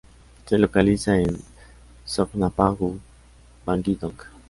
[0.47, 1.37] Se localiza en
[2.05, 2.99] Songpa-gu,
[3.67, 4.15] Bangi-dong.